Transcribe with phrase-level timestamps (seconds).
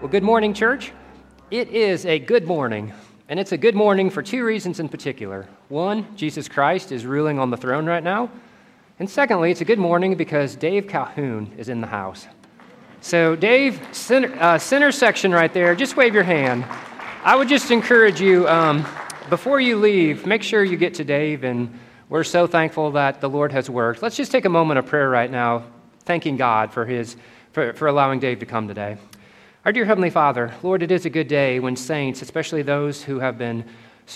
[0.00, 0.92] Well, good morning, church.
[1.50, 2.92] It is a good morning,
[3.28, 5.48] and it's a good morning for two reasons in particular.
[5.70, 8.30] One, Jesus Christ is ruling on the throne right now.
[9.00, 12.28] And secondly, it's a good morning because Dave Calhoun is in the house.
[13.00, 16.64] So, Dave, center, uh, center section right there, just wave your hand.
[17.24, 18.86] I would just encourage you, um,
[19.30, 21.76] before you leave, make sure you get to Dave, and
[22.08, 24.00] we're so thankful that the Lord has worked.
[24.00, 25.64] Let's just take a moment of prayer right now,
[26.04, 27.16] thanking God for, his,
[27.50, 28.96] for, for allowing Dave to come today.
[29.68, 33.18] Our dear Heavenly Father, Lord, it is a good day when saints, especially those who
[33.18, 33.66] have been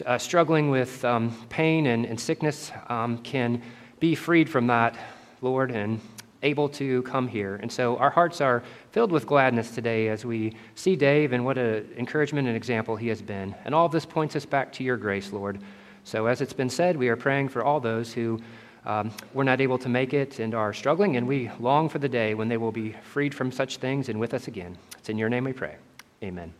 [0.06, 3.60] uh, struggling with um, pain and, and sickness, um, can
[4.00, 4.96] be freed from that,
[5.42, 6.00] Lord, and
[6.42, 7.56] able to come here.
[7.56, 11.58] And so our hearts are filled with gladness today as we see Dave and what
[11.58, 13.54] an encouragement and example he has been.
[13.66, 15.60] And all of this points us back to your grace, Lord.
[16.04, 18.40] So, as it's been said, we are praying for all those who
[18.84, 22.08] um, were not able to make it and are struggling, and we long for the
[22.08, 24.76] day when they will be freed from such things and with us again.
[24.98, 25.76] It's in your name we pray.
[26.22, 26.52] Amen.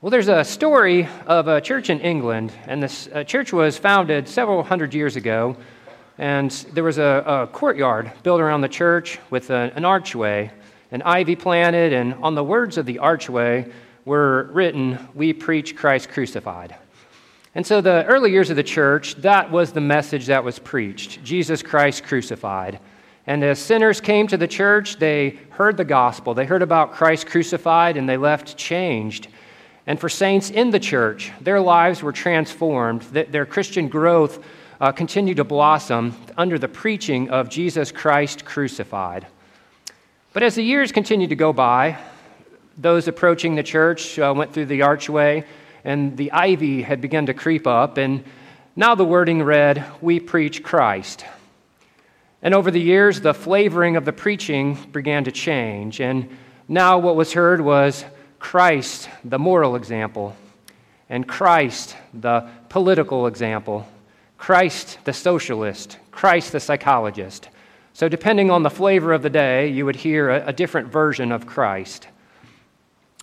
[0.00, 4.28] Well, there's a story of a church in England, and this uh, church was founded
[4.28, 5.56] several hundred years ago.
[6.18, 10.50] And there was a, a courtyard built around the church with a, an archway,
[10.90, 13.70] an ivy planted, and on the words of the archway
[14.04, 16.76] were written, We preach Christ crucified.
[17.54, 21.22] And so, the early years of the church, that was the message that was preached
[21.22, 22.78] Jesus Christ crucified.
[23.26, 26.34] And as sinners came to the church, they heard the gospel.
[26.34, 29.28] They heard about Christ crucified and they left changed.
[29.86, 33.02] And for saints in the church, their lives were transformed.
[33.02, 34.44] Their Christian growth
[34.80, 39.26] uh, continued to blossom under the preaching of Jesus Christ crucified.
[40.32, 41.98] But as the years continued to go by,
[42.78, 45.44] those approaching the church uh, went through the archway
[45.84, 48.24] and the ivy had begun to creep up, and
[48.76, 51.24] now the wording read, We preach Christ.
[52.42, 56.28] And over the years, the flavoring of the preaching began to change, and
[56.68, 58.04] now what was heard was
[58.38, 60.34] Christ, the moral example,
[61.08, 63.86] and Christ, the political example,
[64.38, 67.48] Christ, the socialist, Christ, the psychologist.
[67.92, 71.30] So, depending on the flavor of the day, you would hear a, a different version
[71.30, 72.08] of Christ.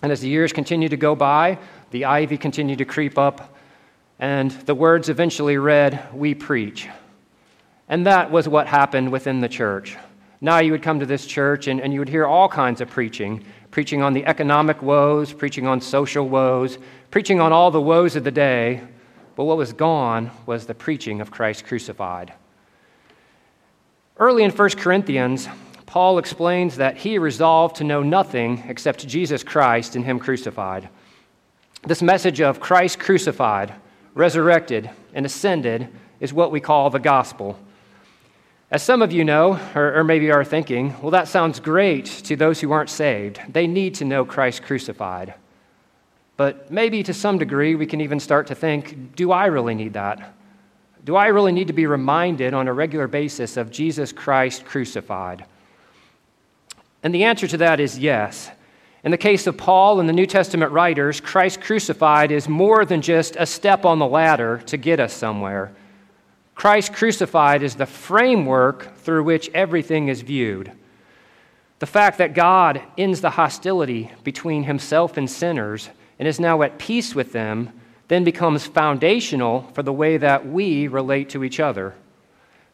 [0.02, 1.58] And as the years continued to go by,
[1.90, 3.56] the ivy continued to creep up,
[4.18, 6.88] and the words eventually read, We preach.
[7.88, 9.96] And that was what happened within the church.
[10.40, 12.88] Now you would come to this church and, and you would hear all kinds of
[12.88, 16.76] preaching preaching on the economic woes, preaching on social woes,
[17.10, 18.82] preaching on all the woes of the day.
[19.36, 22.32] But what was gone was the preaching of Christ crucified.
[24.16, 25.48] Early in 1 Corinthians,
[25.86, 30.88] Paul explains that he resolved to know nothing except Jesus Christ and Him crucified.
[31.82, 33.72] This message of Christ crucified,
[34.14, 35.88] resurrected, and ascended
[36.20, 37.58] is what we call the gospel.
[38.70, 42.36] As some of you know, or, or, maybe are thinking, well, that sounds great to
[42.36, 43.40] those who aren't saved.
[43.48, 45.34] They need to know Christ crucified.
[46.36, 49.94] But maybe to some degree, we can even start to think, do I really need
[49.94, 50.34] that?
[51.02, 55.46] Do I really need to be reminded on a regular basis of Jesus Christ crucified?
[57.02, 58.50] And the answer to that is yes.
[59.02, 63.00] In the case of Paul and the New Testament writers, Christ crucified is more than
[63.00, 65.72] just a step on the ladder to get us somewhere.
[66.54, 70.72] Christ crucified is the framework through which everything is viewed.
[71.78, 75.88] The fact that God ends the hostility between himself and sinners
[76.18, 77.72] and is now at peace with them
[78.08, 81.94] then becomes foundational for the way that we relate to each other.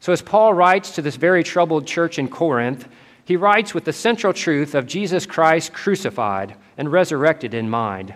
[0.00, 2.88] So, as Paul writes to this very troubled church in Corinth,
[3.26, 8.14] he writes with the central truth of Jesus Christ crucified and resurrected in mind.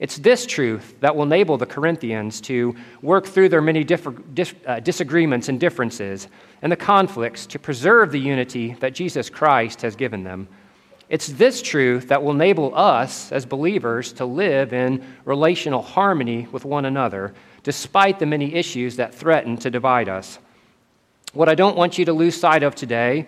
[0.00, 4.80] It's this truth that will enable the Corinthians to work through their many dis- uh,
[4.80, 6.26] disagreements and differences
[6.60, 10.48] and the conflicts to preserve the unity that Jesus Christ has given them.
[11.08, 16.64] It's this truth that will enable us as believers to live in relational harmony with
[16.64, 17.32] one another,
[17.62, 20.40] despite the many issues that threaten to divide us.
[21.32, 23.26] What I don't want you to lose sight of today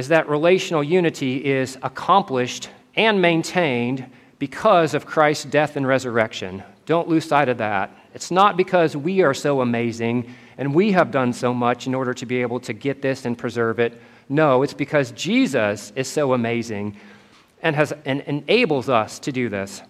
[0.00, 4.06] is that relational unity is accomplished and maintained
[4.38, 6.62] because of Christ's death and resurrection.
[6.86, 7.94] Don't lose sight of that.
[8.14, 12.14] It's not because we are so amazing and we have done so much in order
[12.14, 14.00] to be able to get this and preserve it.
[14.30, 16.96] No, it's because Jesus is so amazing
[17.62, 19.82] and, has, and enables us to do this.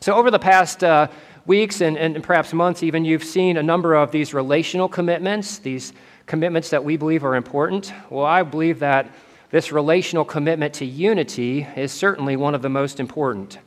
[0.00, 1.08] So, over the past uh,
[1.46, 5.94] weeks and, and perhaps months, even, you've seen a number of these relational commitments, these
[6.26, 7.92] commitments that we believe are important?
[8.10, 9.10] Well, I believe that
[9.52, 13.58] this relational commitment to unity is certainly one of the most important.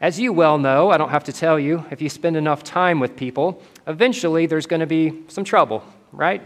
[0.00, 3.00] As you well know, I don't have to tell you, if you spend enough time
[3.00, 5.82] with people, eventually there's going to be some trouble,
[6.12, 6.42] right?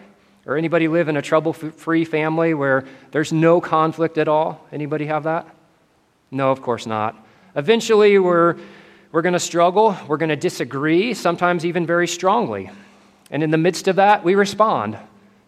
[0.46, 4.66] Or anybody live in a trouble-free family where there's no conflict at all?
[4.72, 5.46] Anybody have that?
[6.30, 7.14] No, of course not.
[7.54, 8.56] Eventually, we're,
[9.12, 12.70] we're going to struggle, we're going to disagree, sometimes even very strongly.
[13.30, 14.96] And in the midst of that, we respond,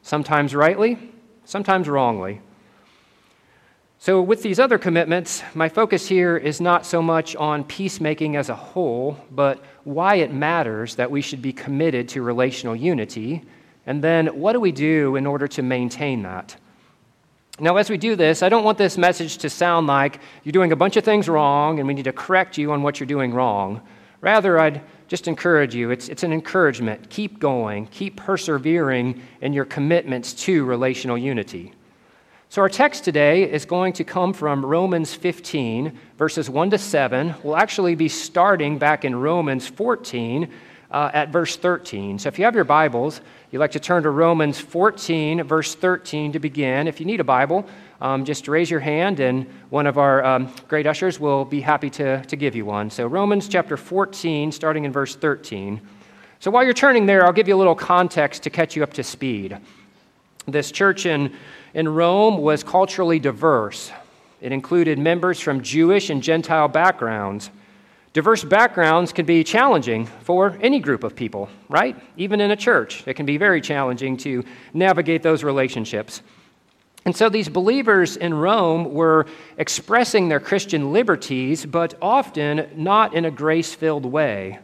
[0.02, 0.98] sometimes rightly,
[1.46, 2.42] sometimes wrongly.
[4.02, 8.48] So, with these other commitments, my focus here is not so much on peacemaking as
[8.48, 13.44] a whole, but why it matters that we should be committed to relational unity,
[13.86, 16.56] and then what do we do in order to maintain that?
[17.60, 20.72] Now, as we do this, I don't want this message to sound like you're doing
[20.72, 23.32] a bunch of things wrong and we need to correct you on what you're doing
[23.32, 23.82] wrong.
[24.20, 25.92] Rather, I'd just encourage you.
[25.92, 27.08] It's, it's an encouragement.
[27.08, 31.72] Keep going, keep persevering in your commitments to relational unity.
[32.52, 37.34] So, our text today is going to come from Romans 15, verses 1 to 7.
[37.42, 40.52] We'll actually be starting back in Romans 14
[40.90, 42.18] uh, at verse 13.
[42.18, 46.32] So, if you have your Bibles, you'd like to turn to Romans 14, verse 13
[46.32, 46.88] to begin.
[46.88, 47.66] If you need a Bible,
[48.02, 51.88] um, just raise your hand, and one of our um, great ushers will be happy
[51.88, 52.90] to, to give you one.
[52.90, 55.80] So, Romans chapter 14, starting in verse 13.
[56.38, 58.92] So, while you're turning there, I'll give you a little context to catch you up
[58.92, 59.56] to speed.
[60.46, 61.32] This church in
[61.74, 63.90] in Rome was culturally diverse.
[64.40, 67.50] It included members from Jewish and Gentile backgrounds.
[68.12, 71.96] Diverse backgrounds can be challenging for any group of people, right?
[72.16, 76.22] Even in a church, it can be very challenging to navigate those relationships.
[77.04, 79.26] And so these believers in Rome were
[79.56, 84.58] expressing their Christian liberties, but often not in a grace filled way.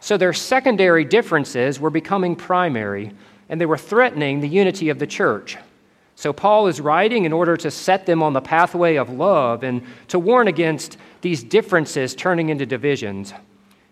[0.00, 3.12] So their secondary differences were becoming primary,
[3.48, 5.56] and they were threatening the unity of the church.
[6.14, 9.82] So, Paul is writing in order to set them on the pathway of love and
[10.08, 13.32] to warn against these differences turning into divisions.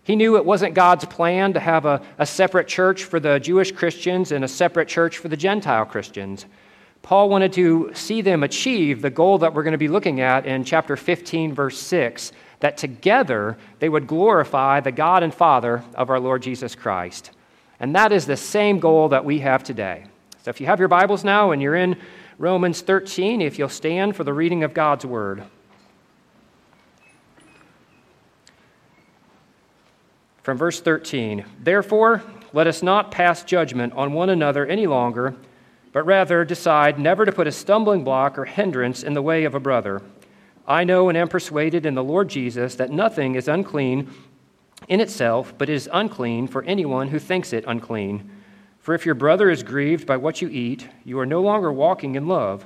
[0.03, 3.71] He knew it wasn't God's plan to have a, a separate church for the Jewish
[3.71, 6.45] Christians and a separate church for the Gentile Christians.
[7.01, 10.45] Paul wanted to see them achieve the goal that we're going to be looking at
[10.45, 16.09] in chapter 15, verse 6, that together they would glorify the God and Father of
[16.09, 17.31] our Lord Jesus Christ.
[17.79, 20.05] And that is the same goal that we have today.
[20.43, 21.97] So if you have your Bibles now and you're in
[22.39, 25.43] Romans 13, if you'll stand for the reading of God's Word.
[30.41, 32.23] From verse 13 Therefore,
[32.53, 35.35] let us not pass judgment on one another any longer,
[35.91, 39.53] but rather decide never to put a stumbling block or hindrance in the way of
[39.53, 40.01] a brother.
[40.67, 44.09] I know and am persuaded in the Lord Jesus that nothing is unclean
[44.87, 48.40] in itself, but is unclean for anyone who thinks it unclean
[48.81, 52.15] for if your brother is grieved by what you eat, you are no longer walking
[52.15, 52.65] in love.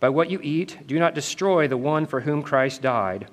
[0.00, 3.28] By what you eat, do not destroy the one for whom Christ died.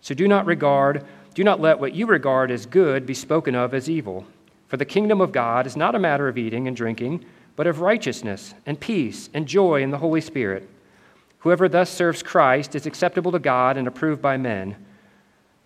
[0.00, 1.04] So do not regard,
[1.34, 4.24] do not let what you regard as good be spoken of as evil.
[4.68, 7.24] For the kingdom of God is not a matter of eating and drinking,
[7.56, 10.68] but of righteousness and peace and joy in the Holy Spirit.
[11.40, 14.76] Whoever thus serves Christ is acceptable to God and approved by men.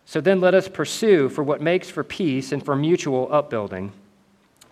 [0.07, 3.93] So then let us pursue for what makes for peace and for mutual upbuilding.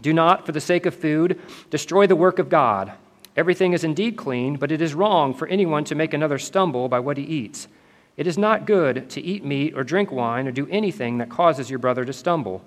[0.00, 1.40] Do not, for the sake of food,
[1.70, 2.92] destroy the work of God.
[3.36, 7.00] Everything is indeed clean, but it is wrong for anyone to make another stumble by
[7.00, 7.68] what he eats.
[8.16, 11.68] It is not good to eat meat or drink wine or do anything that causes
[11.68, 12.64] your brother to stumble.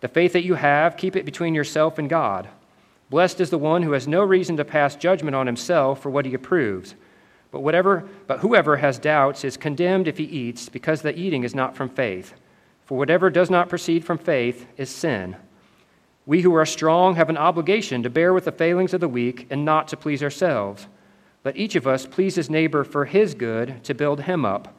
[0.00, 2.48] The faith that you have, keep it between yourself and God.
[3.10, 6.26] Blessed is the one who has no reason to pass judgment on himself for what
[6.26, 6.94] he approves.
[7.50, 11.54] But whatever but whoever has doubts is condemned if he eats, because the eating is
[11.54, 12.34] not from faith.
[12.84, 15.36] For whatever does not proceed from faith is sin.
[16.26, 19.46] We who are strong have an obligation to bear with the failings of the weak
[19.48, 20.88] and not to please ourselves.
[21.44, 24.74] Let each of us please his neighbor for his good, to build him up.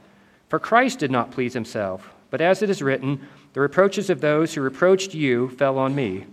[0.49, 4.53] For Christ did not please himself, but as it is written, the reproaches of those
[4.53, 6.25] who reproached you fell on me.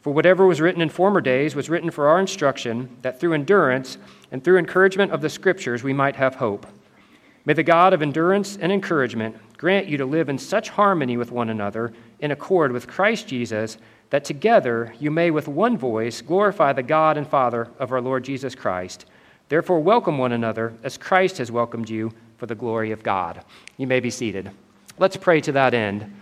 [0.00, 3.98] For whatever was written in former days was written for our instruction, that through endurance
[4.32, 6.66] and through encouragement of the Scriptures we might have hope.
[7.44, 11.30] May the God of endurance and encouragement grant you to live in such harmony with
[11.30, 13.76] one another, in accord with Christ Jesus
[14.10, 18.24] that together you may with one voice glorify the God and Father of our Lord
[18.24, 19.06] Jesus Christ.
[19.48, 23.44] Therefore, welcome one another as Christ has welcomed you for the glory of God.
[23.76, 24.50] You may be seated.
[24.98, 26.12] Let's pray to that end.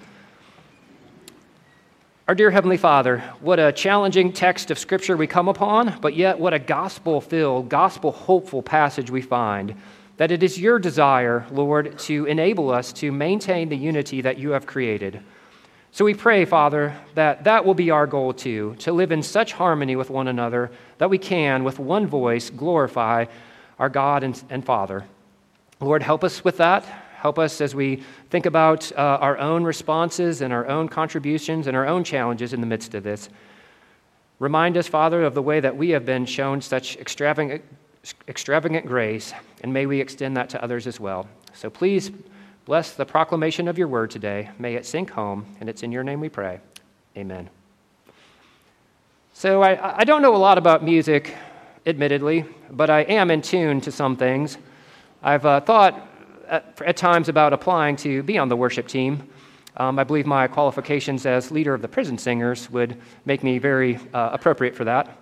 [2.27, 6.39] Our dear Heavenly Father, what a challenging text of Scripture we come upon, but yet
[6.39, 9.75] what a gospel filled, gospel hopeful passage we find.
[10.17, 14.51] That it is your desire, Lord, to enable us to maintain the unity that you
[14.51, 15.23] have created.
[15.95, 19.53] So we pray, Father, that that will be our goal too, to live in such
[19.53, 23.27] harmony with one another that we can, with one voice, glorify
[23.79, 25.05] our God and, and Father.
[25.79, 26.85] Lord, help us with that.
[27.15, 31.77] Help us as we think about uh, our own responses and our own contributions and
[31.77, 33.29] our own challenges in the midst of this.
[34.41, 37.63] Remind us, Father, of the way that we have been shown such extravagant,
[38.27, 39.33] extravagant grace,
[39.63, 41.29] and may we extend that to others as well.
[41.53, 42.11] So please
[42.67, 44.49] Bless the proclamation of your word today.
[44.59, 46.61] May it sink home, and it's in your name we pray.
[47.15, 47.51] Amen.
[49.35, 51.35] So, I, I don't know a lot about music,
[51.85, 54.57] admittedly, but I am in tune to some things.
[55.23, 56.09] I've uh, thought
[56.49, 59.29] at, at, times about applying to be on the worship team.
[59.77, 63.99] Um, I believe my qualifications as leader of the prison singers would make me very
[64.15, 65.19] uh, appropriate for that.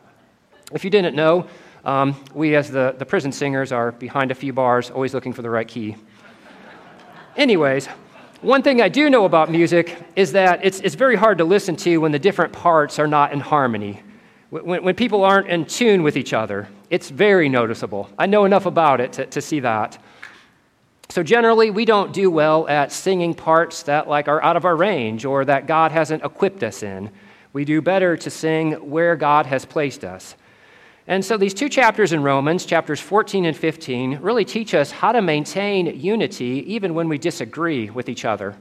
[0.73, 1.49] If you didn't know,
[1.85, 5.43] um, we as the, the prison singers are behind a few bars, always looking for
[5.43, 5.97] the right key.
[7.37, 7.87] Anyways,
[8.43, 11.77] one thing I do know about music is that it's, it's very hard to listen
[11.77, 14.03] to when the different parts are not in harmony.
[14.51, 18.11] When, when people aren't in tune with each other, it's very noticeable.
[18.19, 19.99] I know enough about it to, to see that.
[21.09, 24.77] So generally, we don't do well at singing parts that like are out of our
[24.77, 27.11] range or that God hasn't equipped us in.
[27.53, 30.35] We do better to sing where God has placed us.
[31.12, 35.12] And so these two chapters in Romans, chapters 14 and 15, really teach us how
[35.12, 38.57] to maintain unity even when we disagree with each other.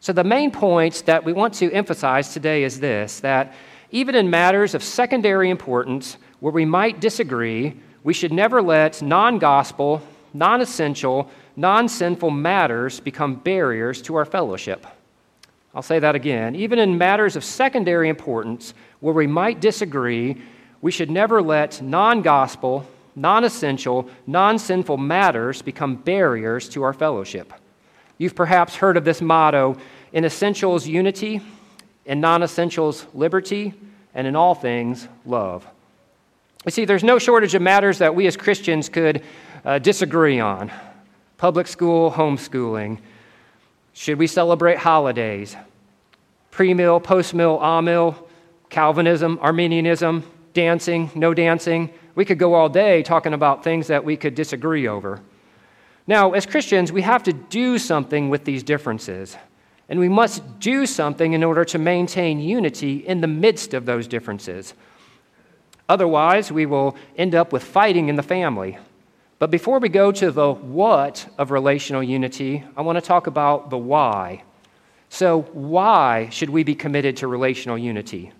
[0.00, 3.52] So the main point that we want to emphasize today is this that
[3.90, 9.38] even in matters of secondary importance where we might disagree, we should never let non
[9.38, 10.00] gospel,
[10.32, 14.86] non essential, non sinful matters become barriers to our fellowship.
[15.74, 16.56] I'll say that again.
[16.56, 20.40] Even in matters of secondary importance where we might disagree,
[20.80, 26.92] we should never let non gospel, non essential, non sinful matters become barriers to our
[26.92, 27.52] fellowship.
[28.18, 29.76] You've perhaps heard of this motto
[30.12, 31.40] in essentials, unity,
[32.04, 33.74] in non essentials, liberty,
[34.14, 35.66] and in all things, love.
[36.64, 39.22] You see, there's no shortage of matters that we as Christians could
[39.64, 40.70] uh, disagree on
[41.36, 42.98] public school, homeschooling.
[43.92, 45.56] Should we celebrate holidays?
[46.50, 47.58] Pre mill, post mill,
[48.70, 50.24] Calvinism, Arminianism,
[50.56, 51.90] dancing, no dancing.
[52.14, 55.20] We could go all day talking about things that we could disagree over.
[56.06, 59.36] Now, as Christians, we have to do something with these differences.
[59.90, 64.08] And we must do something in order to maintain unity in the midst of those
[64.08, 64.72] differences.
[65.88, 68.78] Otherwise, we will end up with fighting in the family.
[69.38, 73.68] But before we go to the what of relational unity, I want to talk about
[73.68, 74.42] the why.
[75.10, 78.32] So, why should we be committed to relational unity?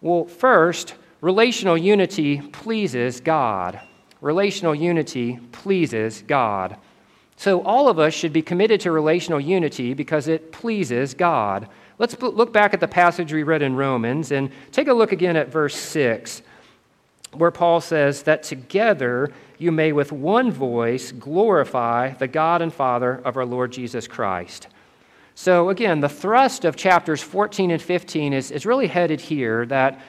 [0.00, 3.80] Well, first, relational unity pleases God.
[4.20, 6.76] Relational unity pleases God.
[7.36, 11.68] So, all of us should be committed to relational unity because it pleases God.
[11.98, 15.36] Let's look back at the passage we read in Romans and take a look again
[15.36, 16.42] at verse 6,
[17.32, 23.20] where Paul says that together you may with one voice glorify the God and Father
[23.24, 24.68] of our Lord Jesus Christ.
[25.40, 30.00] So, again, the thrust of chapters 14 and 15 is, is really headed here that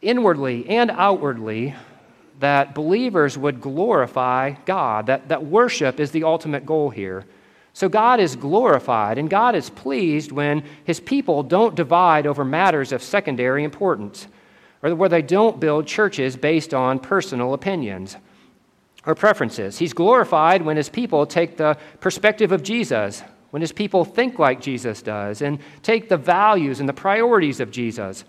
[0.00, 1.74] inwardly and outwardly,
[2.38, 7.26] that believers would glorify God, that, that worship is the ultimate goal here.
[7.74, 12.92] So, God is glorified and God is pleased when his people don't divide over matters
[12.92, 14.26] of secondary importance,
[14.82, 18.16] or where they don't build churches based on personal opinions
[19.04, 19.76] or preferences.
[19.76, 24.60] He's glorified when his people take the perspective of Jesus when his people think like
[24.60, 28.24] Jesus does and take the values and the priorities of Jesus.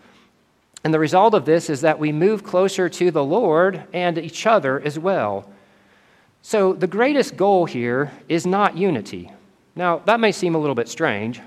[0.83, 4.47] And the result of this is that we move closer to the Lord and each
[4.47, 5.49] other as well.
[6.41, 9.31] So, the greatest goal here is not unity.
[9.75, 11.39] Now, that may seem a little bit strange,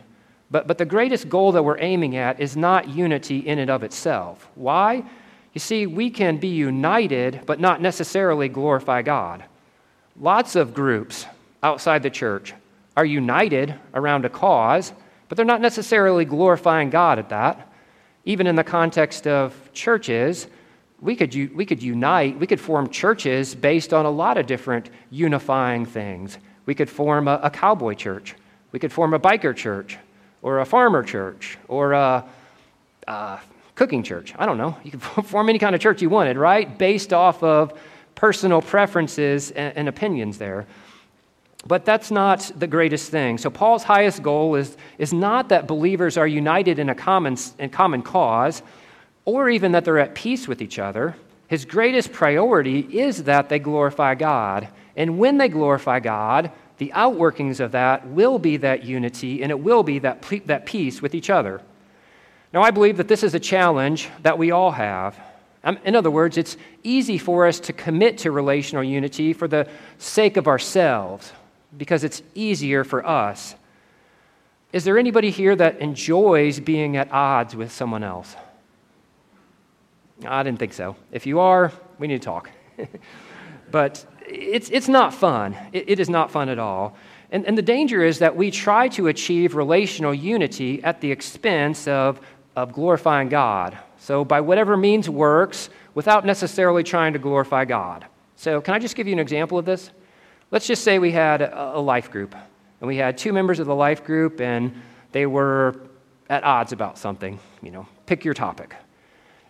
[0.52, 3.82] but, but the greatest goal that we're aiming at is not unity in and of
[3.82, 4.48] itself.
[4.54, 5.02] Why?
[5.52, 9.44] You see, we can be united, but not necessarily glorify God.
[10.18, 11.26] Lots of groups
[11.60, 12.54] outside the church
[12.96, 14.92] are united around a cause,
[15.28, 17.72] but they're not necessarily glorifying God at that.
[18.24, 20.46] Even in the context of churches,
[21.00, 24.90] we could, we could unite, we could form churches based on a lot of different
[25.10, 26.38] unifying things.
[26.66, 28.34] We could form a, a cowboy church,
[28.72, 29.98] we could form a biker church,
[30.40, 32.24] or a farmer church, or a,
[33.06, 33.38] a
[33.74, 34.34] cooking church.
[34.38, 34.76] I don't know.
[34.84, 36.78] You could form any kind of church you wanted, right?
[36.78, 37.78] Based off of
[38.14, 40.66] personal preferences and, and opinions there.
[41.66, 43.38] But that's not the greatest thing.
[43.38, 47.70] So, Paul's highest goal is, is not that believers are united in a common, in
[47.70, 48.62] common cause
[49.24, 51.16] or even that they're at peace with each other.
[51.48, 54.68] His greatest priority is that they glorify God.
[54.96, 59.58] And when they glorify God, the outworkings of that will be that unity and it
[59.58, 61.62] will be that, that peace with each other.
[62.52, 65.18] Now, I believe that this is a challenge that we all have.
[65.64, 69.66] Um, in other words, it's easy for us to commit to relational unity for the
[69.98, 71.32] sake of ourselves
[71.76, 73.54] because it's easier for us.
[74.72, 78.34] Is there anybody here that enjoys being at odds with someone else?
[80.26, 80.96] I didn't think so.
[81.12, 82.50] If you are, we need to talk.
[83.70, 85.56] but it's, it's not fun.
[85.72, 86.96] It, it is not fun at all.
[87.30, 91.88] And, and the danger is that we try to achieve relational unity at the expense
[91.88, 92.20] of,
[92.54, 93.76] of glorifying God.
[93.98, 98.06] So, by whatever means works, without necessarily trying to glorify God.
[98.36, 99.90] So, can I just give you an example of this?
[100.54, 102.32] Let's just say we had a, life group,
[102.80, 104.72] and we had two members of the life group, and
[105.10, 105.74] they were
[106.30, 107.40] at odds about something.
[107.60, 108.76] You know, pick your topic.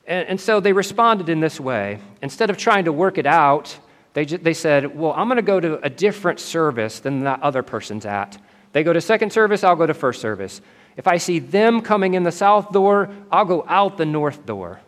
[0.07, 1.99] And, and so they responded in this way.
[2.23, 3.79] Instead of trying to work it out,
[4.15, 7.63] they, they said, Well, I'm going to go to a different service than that other
[7.63, 8.39] person's at.
[8.73, 10.63] They go to second service, I'll go to first service.
[10.97, 14.81] If I see them coming in the south door, I'll go out the north door.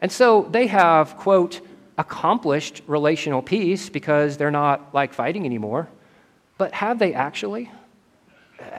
[0.00, 1.60] And so they have, quote,
[1.96, 5.88] accomplished relational peace because they're not like fighting anymore.
[6.58, 7.70] But have they actually?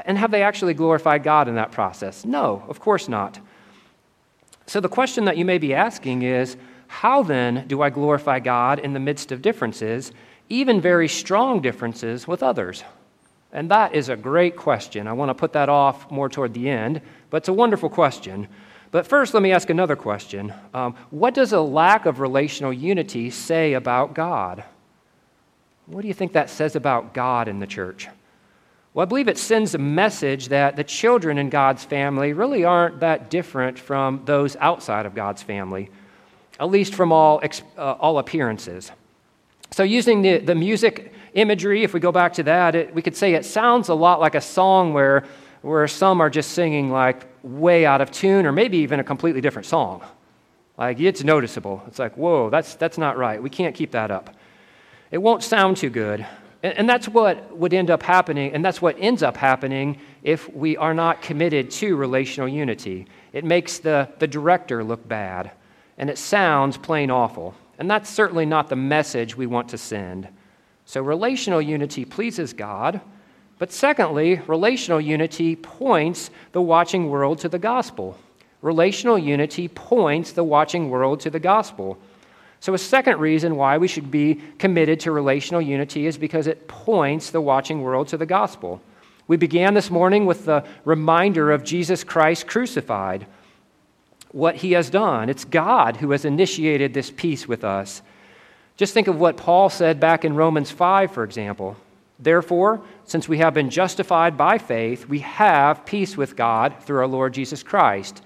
[0.05, 2.25] And have they actually glorified God in that process?
[2.25, 3.39] No, of course not.
[4.65, 6.57] So the question that you may be asking is
[6.87, 10.11] how then do I glorify God in the midst of differences,
[10.49, 12.83] even very strong differences with others?
[13.51, 15.07] And that is a great question.
[15.07, 18.47] I want to put that off more toward the end, but it's a wonderful question.
[18.95, 23.29] But first, let me ask another question um, What does a lack of relational unity
[23.29, 24.63] say about God?
[25.85, 28.07] What do you think that says about God in the church?
[28.93, 33.01] Well, I believe it sends a message that the children in God's family really aren't
[33.01, 35.89] that different from those outside of God's family,
[36.57, 37.41] at least from all,
[37.77, 38.93] uh, all appearances.
[39.71, 43.17] So, using the, the music imagery, if we go back to that, it, we could
[43.17, 45.25] say it sounds a lot like a song where,
[45.65, 49.41] where some are just singing like way out of tune or maybe even a completely
[49.41, 50.03] different song.
[50.77, 51.81] Like it's noticeable.
[51.87, 53.41] It's like, whoa, that's, that's not right.
[53.41, 54.35] We can't keep that up.
[55.09, 56.23] It won't sound too good.
[56.61, 60.53] And, and that's what would end up happening, and that's what ends up happening if
[60.53, 63.07] we are not committed to relational unity.
[63.33, 65.51] It makes the, the director look bad,
[65.97, 67.55] and it sounds plain awful.
[67.79, 70.27] And that's certainly not the message we want to send.
[70.85, 73.01] So, relational unity pleases God
[73.57, 78.17] but secondly, relational unity points the watching world to the gospel.
[78.61, 81.97] Relational unity points the watching world to the gospel.
[82.59, 86.67] So, a second reason why we should be committed to relational unity is because it
[86.67, 88.81] points the watching world to the gospel.
[89.27, 93.25] We began this morning with the reminder of Jesus Christ crucified,
[94.31, 95.29] what he has done.
[95.29, 98.01] It's God who has initiated this peace with us.
[98.77, 101.77] Just think of what Paul said back in Romans 5, for example.
[102.19, 107.07] Therefore, since we have been justified by faith, we have peace with God through our
[107.07, 108.21] Lord Jesus Christ.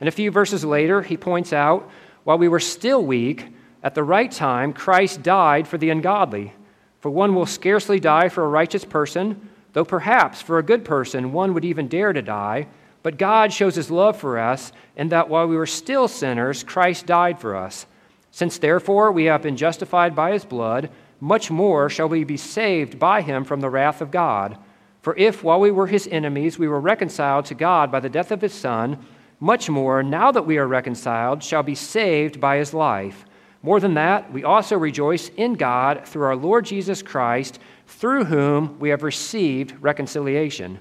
[0.00, 1.90] And a few verses later, he points out
[2.24, 3.46] while we were still weak,
[3.82, 6.52] at the right time, Christ died for the ungodly.
[6.98, 11.32] For one will scarcely die for a righteous person, though perhaps for a good person
[11.32, 12.66] one would even dare to die.
[13.04, 17.06] But God shows his love for us in that while we were still sinners, Christ
[17.06, 17.86] died for us.
[18.32, 22.98] Since therefore we have been justified by his blood, much more shall we be saved
[22.98, 24.58] by him from the wrath of God.
[25.02, 28.30] For if, while we were his enemies, we were reconciled to God by the death
[28.30, 28.98] of his Son,
[29.38, 33.24] much more, now that we are reconciled, shall be saved by his life.
[33.62, 38.78] More than that, we also rejoice in God through our Lord Jesus Christ, through whom
[38.78, 40.80] we have received reconciliation.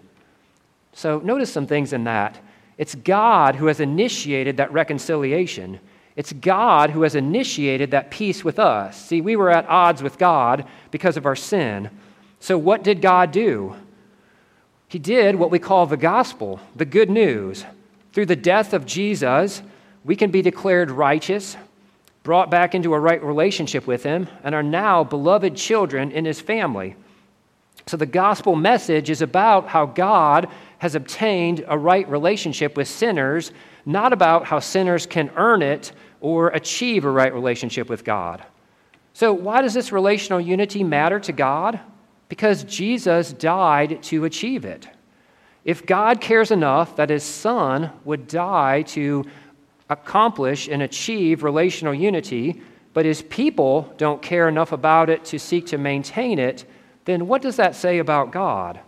[0.93, 2.39] So, notice some things in that.
[2.78, 5.80] It's God who has initiated that reconciliation.
[6.15, 8.97] It's God who has initiated that peace with us.
[9.06, 11.89] See, we were at odds with God because of our sin.
[12.39, 13.75] So, what did God do?
[14.88, 17.65] He did what we call the gospel, the good news.
[18.13, 19.62] Through the death of Jesus,
[20.06, 21.58] we can be declared righteous,
[22.23, 26.39] brought back into a right relationship with Him, and are now beloved children in His
[26.39, 26.95] family.
[27.88, 30.47] So, the gospel message is about how God
[30.78, 33.51] has obtained a right relationship with sinners,
[33.86, 35.91] not about how sinners can earn it
[36.26, 38.44] or achieve a right relationship with God.
[39.14, 41.80] So, why does this relational unity matter to God?
[42.30, 44.88] Because Jesus died to achieve it.
[45.66, 49.24] If God cares enough that his son would die to
[49.88, 52.60] accomplish and achieve relational unity,
[52.94, 56.66] but his people don't care enough about it to seek to maintain it,
[57.06, 58.80] then what does that say about God?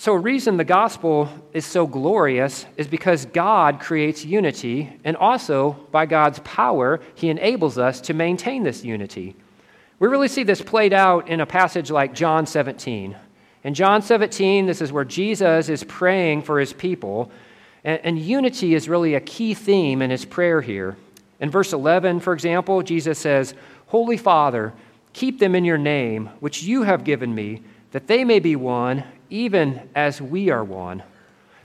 [0.00, 5.72] So, a reason the gospel is so glorious is because God creates unity, and also
[5.90, 9.36] by God's power, He enables us to maintain this unity.
[9.98, 13.14] We really see this played out in a passage like John 17.
[13.62, 17.30] In John 17, this is where Jesus is praying for His people,
[17.84, 20.96] and, and unity is really a key theme in His prayer here.
[21.40, 23.52] In verse 11, for example, Jesus says,
[23.88, 24.72] Holy Father,
[25.12, 27.60] keep them in your name, which you have given me,
[27.92, 31.02] that they may be one even as we are one.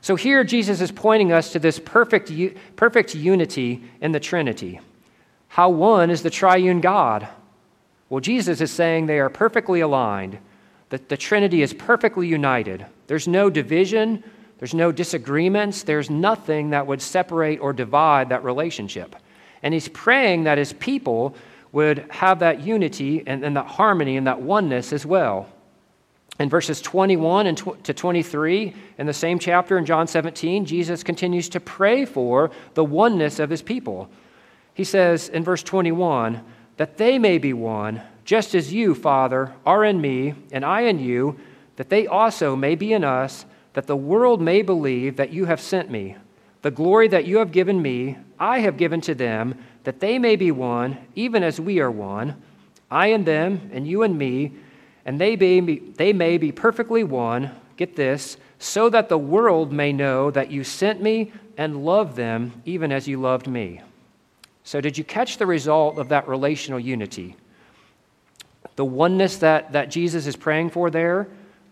[0.01, 2.31] So here, Jesus is pointing us to this perfect,
[2.75, 4.79] perfect unity in the Trinity.
[5.47, 7.27] How one is the triune God?
[8.09, 10.37] Well, Jesus is saying they are perfectly aligned,
[10.89, 12.85] that the Trinity is perfectly united.
[13.07, 14.23] There's no division,
[14.59, 19.15] there's no disagreements, there's nothing that would separate or divide that relationship.
[19.63, 21.35] And he's praying that his people
[21.71, 25.49] would have that unity and, and that harmony and that oneness as well.
[26.37, 31.47] In verses 21 and to 23 in the same chapter in John 17, Jesus continues
[31.49, 34.09] to pray for the oneness of his people.
[34.73, 36.43] He says in verse 21
[36.75, 40.99] that they may be one, just as you, Father, are in me, and I in
[40.99, 41.39] you,
[41.77, 45.61] that they also may be in us, that the world may believe that you have
[45.61, 46.17] sent me.
[46.63, 50.35] The glory that you have given me, I have given to them, that they may
[50.35, 52.41] be one, even as we are one,
[52.91, 54.51] I and them, and you and me
[55.05, 59.93] and they, be, they may be perfectly one, get this, so that the world may
[59.93, 63.81] know that you sent me and love them even as you loved me.
[64.63, 67.35] So, did you catch the result of that relational unity?
[68.75, 71.27] The oneness that, that Jesus is praying for there,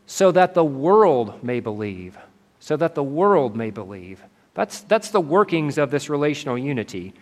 [0.05, 2.17] so that the world may believe.
[2.59, 4.21] So that the world may believe.
[4.53, 7.13] That's, that's the workings of this relational unity.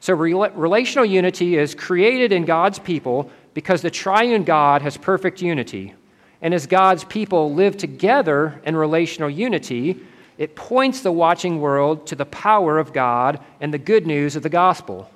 [0.00, 5.94] So, relational unity is created in God's people because the triune God has perfect unity.
[6.40, 10.00] And as God's people live together in relational unity,
[10.38, 14.42] it points the watching world to the power of God and the good news of
[14.42, 15.10] the gospel.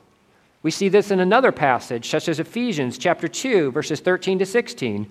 [0.63, 5.09] We see this in another passage, such as Ephesians chapter 2, verses 13 to 16,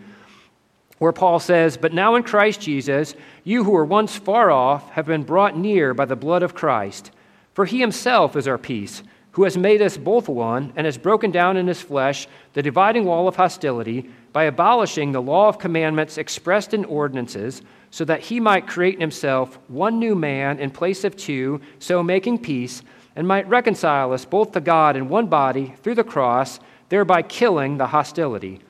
[0.99, 5.05] where Paul says, But now in Christ Jesus, you who were once far off have
[5.05, 7.11] been brought near by the blood of Christ.
[7.53, 9.01] For he himself is our peace
[9.36, 13.04] who has made us both one and has broken down in his flesh the dividing
[13.04, 18.39] wall of hostility by abolishing the law of commandments expressed in ordinances, so that he
[18.39, 22.82] might create in himself one new man in place of two, so making peace,
[23.17, 27.78] and might reconcile us both to God in one body through the cross, thereby killing
[27.78, 28.62] the hostility.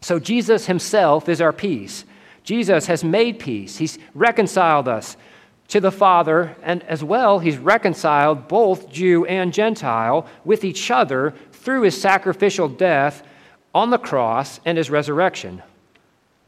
[0.00, 2.06] So Jesus himself is our peace.
[2.44, 3.76] Jesus has made peace.
[3.76, 5.18] He's reconciled us
[5.72, 11.32] to the Father, and as well, he's reconciled both Jew and Gentile with each other
[11.50, 13.22] through his sacrificial death
[13.74, 15.62] on the cross and his resurrection.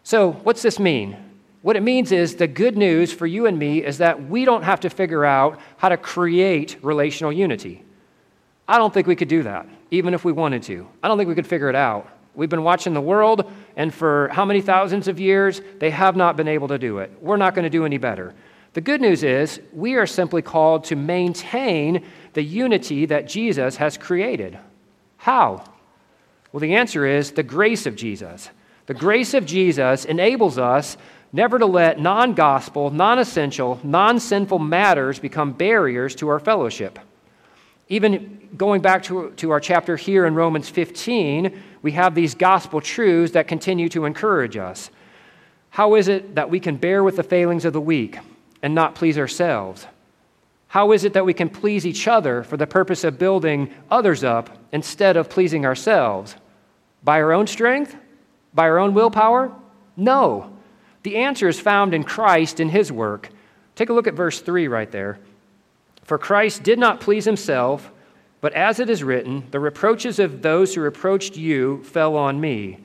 [0.02, 1.16] So, what's this mean?
[1.62, 4.62] What it means is the good news for you and me is that we don't
[4.62, 7.82] have to figure out how to create relational unity.
[8.68, 10.86] I don't think we could do that, even if we wanted to.
[11.02, 12.10] I don't think we could figure it out.
[12.34, 16.36] We've been watching the world, and for how many thousands of years, they have not
[16.36, 17.10] been able to do it.
[17.22, 18.34] We're not going to do any better.
[18.74, 23.96] The good news is we are simply called to maintain the unity that Jesus has
[23.96, 24.58] created.
[25.16, 25.64] How?
[26.52, 28.50] Well, the answer is the grace of Jesus.
[28.86, 30.96] The grace of Jesus enables us
[31.32, 36.98] never to let non gospel, non essential, non sinful matters become barriers to our fellowship.
[37.88, 42.80] Even going back to, to our chapter here in Romans 15, we have these gospel
[42.80, 44.90] truths that continue to encourage us.
[45.70, 48.18] How is it that we can bear with the failings of the weak?
[48.64, 49.86] And not please ourselves?
[50.68, 54.24] How is it that we can please each other for the purpose of building others
[54.24, 56.34] up instead of pleasing ourselves?
[57.04, 57.94] By our own strength?
[58.54, 59.52] By our own willpower?
[59.98, 60.50] No.
[61.02, 63.28] The answer is found in Christ in his work.
[63.74, 65.18] Take a look at verse 3 right there.
[66.02, 67.92] For Christ did not please himself,
[68.40, 72.78] but as it is written, the reproaches of those who reproached you fell on me.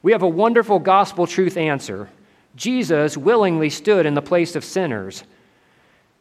[0.00, 2.08] We have a wonderful gospel truth answer.
[2.56, 5.24] Jesus willingly stood in the place of sinners.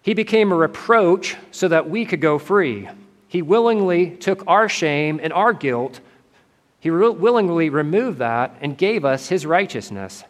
[0.02, 2.89] He became a reproach so that we could go free.
[3.28, 6.00] He willingly took our shame and our guilt.
[6.80, 10.24] He re- willingly removed that and gave us his righteousness.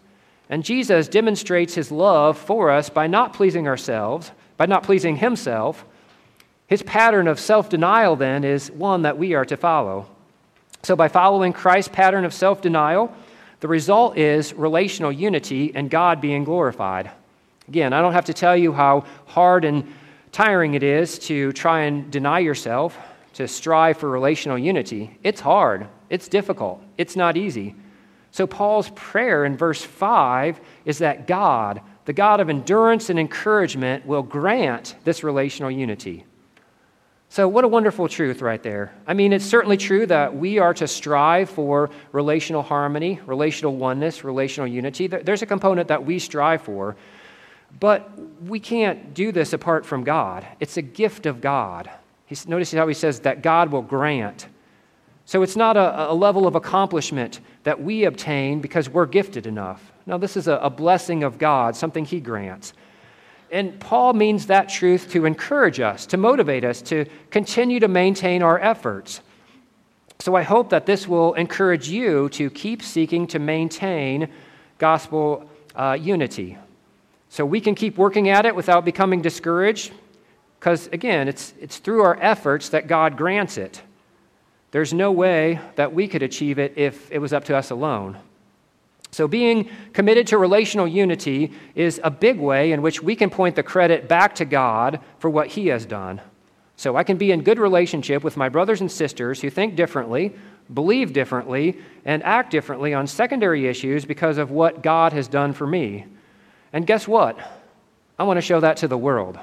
[0.49, 5.85] And Jesus demonstrates his love for us by not pleasing ourselves, by not pleasing himself.
[6.67, 10.07] His pattern of self denial, then, is one that we are to follow.
[10.81, 13.13] So, by following Christ's pattern of self denial,
[13.59, 17.11] the result is relational unity and God being glorified.
[17.67, 19.93] Again, I don't have to tell you how hard and
[20.31, 22.97] tiring it is to try and deny yourself,
[23.33, 25.17] to strive for relational unity.
[25.23, 27.75] It's hard, it's difficult, it's not easy.
[28.31, 34.05] So, Paul's prayer in verse 5 is that God, the God of endurance and encouragement,
[34.05, 36.25] will grant this relational unity.
[37.31, 38.91] So, what a wonderful truth right there.
[39.05, 44.23] I mean, it's certainly true that we are to strive for relational harmony, relational oneness,
[44.23, 45.05] relational unity.
[45.05, 46.95] There's a component that we strive for,
[47.79, 48.09] but
[48.41, 50.43] we can't do this apart from God.
[50.59, 51.91] It's a gift of God.
[52.25, 54.47] He's, notice how he says that God will grant.
[55.25, 59.91] So, it's not a, a level of accomplishment that we obtain because we're gifted enough.
[60.07, 62.73] No, this is a, a blessing of God, something he grants.
[63.51, 68.43] And Paul means that truth to encourage us, to motivate us, to continue to maintain
[68.43, 69.21] our efforts.
[70.19, 74.29] So I hope that this will encourage you to keep seeking to maintain
[74.77, 76.57] gospel uh, unity.
[77.29, 79.93] So we can keep working at it without becoming discouraged,
[80.59, 83.81] because again, it's, it's through our efforts that God grants it.
[84.71, 88.17] There's no way that we could achieve it if it was up to us alone.
[89.11, 93.55] So, being committed to relational unity is a big way in which we can point
[93.55, 96.21] the credit back to God for what He has done.
[96.75, 100.35] So, I can be in good relationship with my brothers and sisters who think differently,
[100.71, 105.65] believe differently, and act differently on secondary issues because of what God has done for
[105.65, 106.05] me.
[106.71, 107.37] And guess what?
[108.19, 109.39] I want to show that to the world.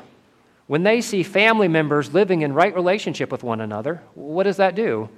[0.68, 4.74] When they see family members living in right relationship with one another, what does that
[4.74, 5.09] do?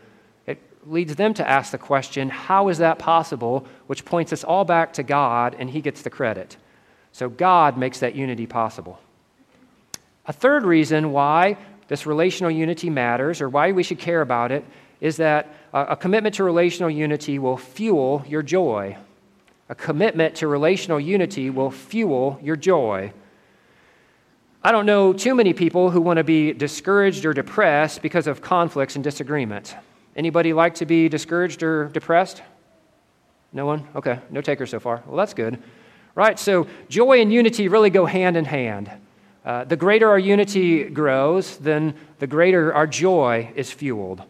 [0.88, 3.66] Leads them to ask the question, how is that possible?
[3.88, 6.56] Which points us all back to God, and He gets the credit.
[7.12, 8.98] So God makes that unity possible.
[10.26, 14.64] A third reason why this relational unity matters, or why we should care about it,
[15.00, 18.96] is that a commitment to relational unity will fuel your joy.
[19.68, 23.12] A commitment to relational unity will fuel your joy.
[24.64, 28.40] I don't know too many people who want to be discouraged or depressed because of
[28.40, 29.76] conflicts and disagreement.
[30.18, 32.42] Anybody like to be discouraged or depressed?
[33.52, 33.86] No one?
[33.94, 35.00] Okay, no takers so far.
[35.06, 35.62] Well, that's good.
[36.16, 38.90] Right, so joy and unity really go hand in hand.
[39.44, 44.24] Uh, the greater our unity grows, then the greater our joy is fueled.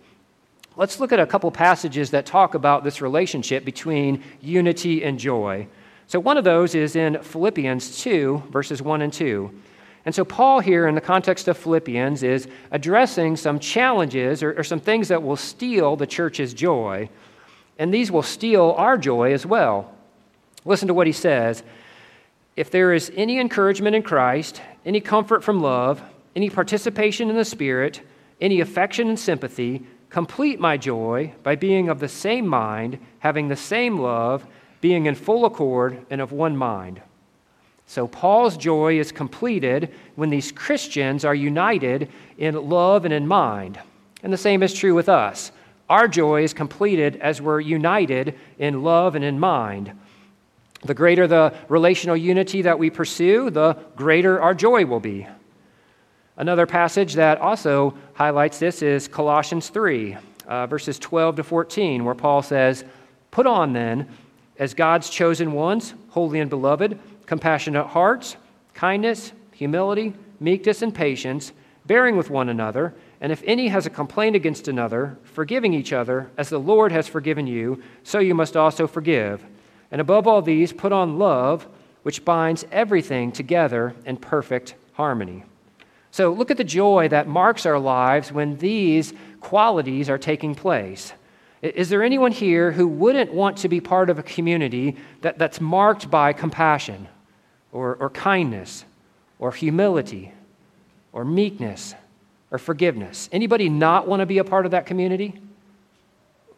[0.77, 5.68] Let's look at a couple passages that talk about this relationship between unity and joy.
[6.07, 9.51] So, one of those is in Philippians 2, verses 1 and 2.
[10.09, 14.64] And so, Paul, here in the context of Philippians, is addressing some challenges or, or,
[14.64, 17.11] some things that will steal the church's joy.
[17.79, 19.94] And these will steal our joy as well.
[20.64, 21.62] Listen to what he says
[22.57, 26.01] If there is any encouragement in Christ, any comfort from love,
[26.35, 28.01] any participation in the Spirit,
[28.40, 33.57] any affection and sympathy, complete my joy by being of the same mind, having the
[33.57, 34.47] same love,
[34.81, 37.03] being in full accord, and of one mind.
[37.88, 43.81] So, Paul's joy is completed when these Christians are united in love and in mind.
[44.22, 45.53] And the same is true with us.
[45.88, 49.92] Our joy is completed as we're united in love and in mind.
[50.85, 55.27] The greater the relational unity that we pursue, the greater our joy will be.
[56.37, 60.14] Another passage that also highlights this is Colossians 3,
[60.46, 62.85] uh, verses 12 to 14, where Paul says,
[63.31, 64.11] Put on then,
[64.59, 66.98] as God's chosen ones, holy and beloved,
[67.29, 68.37] compassionate hearts,
[68.73, 71.53] kindness, humility, meekness, and patience,
[71.85, 76.31] bearing with one another, and if any has a complaint against another, forgiving each other,
[76.38, 79.45] as the Lord has forgiven you, so you must also forgive.
[79.91, 81.69] And above all these, put on love,
[82.03, 85.45] which binds everything together in perfect harmony.
[86.11, 91.12] So look at the joy that marks our lives when these qualities are taking place.
[91.61, 95.61] Is there anyone here who wouldn't want to be part of a community that, that's
[95.61, 97.09] marked by compassion?
[97.72, 98.85] Or, or kindness
[99.38, 100.33] or humility
[101.12, 101.94] or meekness
[102.50, 103.28] or forgiveness.
[103.33, 105.40] Anybody not want to be a part of that community?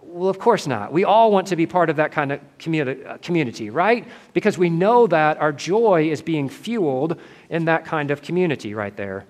[0.02, 0.92] Well, of course not.
[0.92, 4.06] We all want to be part of that kind of uh, community, right?
[4.32, 8.96] Because we know that our joy is being fueled in that kind of community right
[8.96, 9.24] there.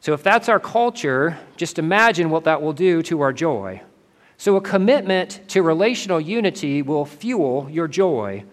[0.00, 3.82] So, if that's our culture, just imagine what that will do to our joy.
[4.36, 8.44] So, a commitment to relational unity will fuel your joy.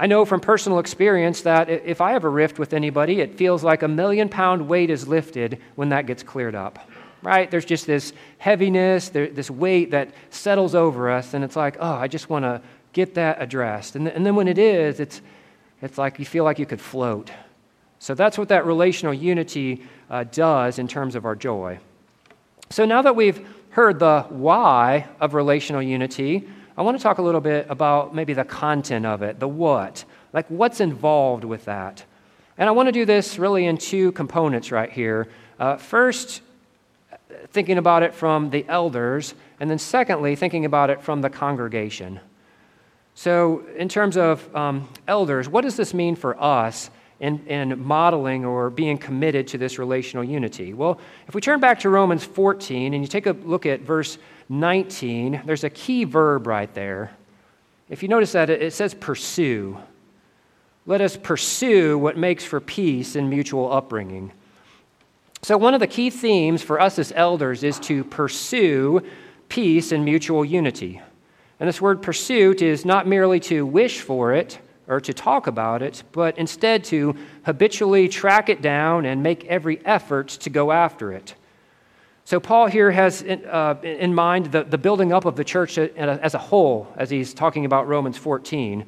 [0.00, 3.62] I know from personal experience that if I have a rift with anybody, it feels
[3.62, 6.78] like a million pound weight is lifted when that gets cleared up.
[7.22, 7.50] Right?
[7.50, 12.08] There's just this heaviness, this weight that settles over us, and it's like, oh, I
[12.08, 12.62] just want to
[12.94, 13.94] get that addressed.
[13.94, 15.20] And, then when it is, it's,
[15.82, 17.30] it's like you feel like you could float.
[17.98, 21.78] So that's what that relational unity uh, does in terms of our joy.
[22.70, 26.48] So now that we've heard the why of relational unity,
[26.80, 30.02] I want to talk a little bit about maybe the content of it, the what,
[30.32, 32.02] like what's involved with that.
[32.56, 35.28] And I want to do this really in two components right here.
[35.58, 36.40] Uh, first,
[37.48, 42.18] thinking about it from the elders, and then secondly, thinking about it from the congregation.
[43.14, 46.88] So, in terms of um, elders, what does this mean for us
[47.20, 50.72] in, in modeling or being committed to this relational unity?
[50.72, 54.16] Well, if we turn back to Romans 14 and you take a look at verse
[54.50, 57.12] 19, there's a key verb right there.
[57.88, 59.78] If you notice that, it says pursue.
[60.86, 64.32] Let us pursue what makes for peace and mutual upbringing.
[65.42, 69.00] So, one of the key themes for us as elders is to pursue
[69.48, 71.00] peace and mutual unity.
[71.60, 74.58] And this word pursuit is not merely to wish for it
[74.88, 79.84] or to talk about it, but instead to habitually track it down and make every
[79.86, 81.36] effort to go after it.
[82.24, 85.78] So, Paul here has in, uh, in mind the, the building up of the church
[85.78, 88.84] as a whole, as he's talking about Romans 14.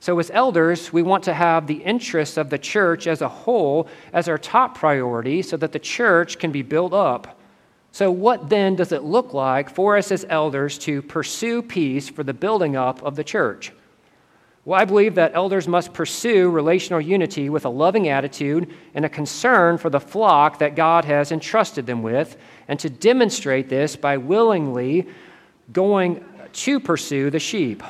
[0.00, 3.88] So, as elders, we want to have the interests of the church as a whole
[4.12, 7.40] as our top priority so that the church can be built up.
[7.90, 12.22] So, what then does it look like for us as elders to pursue peace for
[12.22, 13.72] the building up of the church?
[14.64, 19.10] Well, I believe that elders must pursue relational unity with a loving attitude and a
[19.10, 24.16] concern for the flock that God has entrusted them with, and to demonstrate this by
[24.16, 25.06] willingly
[25.72, 27.82] going to pursue the sheep.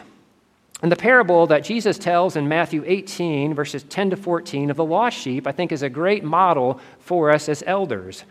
[0.83, 4.85] And the parable that Jesus tells in Matthew 18, verses 10 to 14, of the
[4.85, 8.25] lost sheep, I think is a great model for us as elders.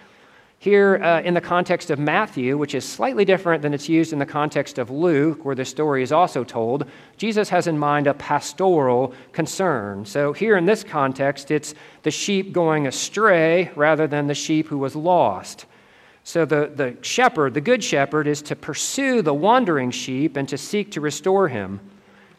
[0.64, 4.20] Here, uh, in the context of Matthew, which is slightly different than it's used in
[4.20, 6.86] the context of Luke, where the story is also told,
[7.18, 10.06] Jesus has in mind a pastoral concern.
[10.06, 14.78] So, here in this context, it's the sheep going astray rather than the sheep who
[14.78, 15.66] was lost.
[16.24, 20.58] So, the, the shepherd, the good shepherd, is to pursue the wandering sheep and to
[20.58, 21.82] seek to restore him.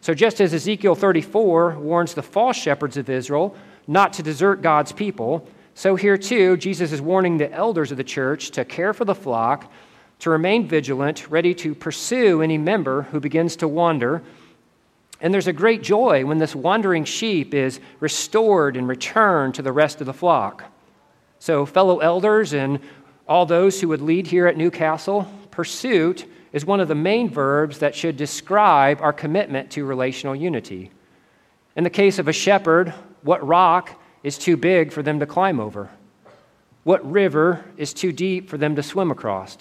[0.00, 3.54] So, just as Ezekiel 34 warns the false shepherds of Israel
[3.86, 8.04] not to desert God's people, so, here too, Jesus is warning the elders of the
[8.04, 9.72] church to care for the flock,
[10.20, 14.22] to remain vigilant, ready to pursue any member who begins to wander.
[15.20, 19.72] And there's a great joy when this wandering sheep is restored and returned to the
[19.72, 20.64] rest of the flock.
[21.40, 22.78] So, fellow elders and
[23.26, 27.80] all those who would lead here at Newcastle, pursuit is one of the main verbs
[27.80, 30.92] that should describe our commitment to relational unity.
[31.74, 35.60] In the case of a shepherd, what rock is too big for them to climb
[35.60, 35.90] over?
[36.82, 39.56] What river is too deep for them to swim across?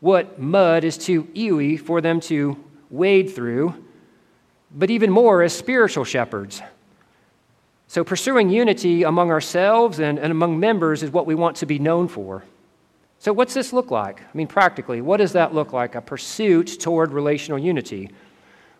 [0.00, 3.74] What mud is too ewy for them to wade through?
[4.74, 6.60] But even more as spiritual shepherds.
[7.86, 11.80] So, pursuing unity among ourselves and, and among members is what we want to be
[11.80, 12.44] known for.
[13.18, 14.20] So, what's this look like?
[14.20, 15.96] I mean, practically, what does that look like?
[15.96, 18.10] A pursuit toward relational unity.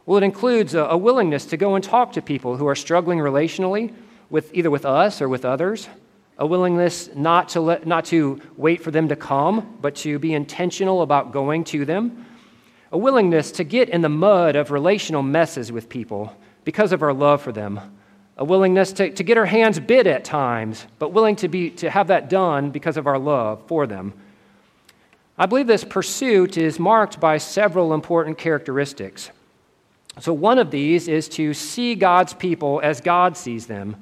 [0.06, 3.18] Well, it includes a, a willingness to go and talk to people who are struggling
[3.18, 3.92] relationally
[4.30, 5.88] with either with us or with others,
[6.38, 10.32] a willingness not to, let, not to wait for them to come, but to be
[10.32, 12.24] intentional about going to them,
[12.92, 17.12] a willingness to get in the mud of relational messes with people because of our
[17.12, 17.78] love for them,
[18.36, 21.90] a willingness to, to get our hands bit at times, but willing to, be, to
[21.90, 24.14] have that done because of our love for them.
[25.36, 29.30] I believe this pursuit is marked by several important characteristics.
[30.18, 33.96] So, one of these is to see God's people as God sees them.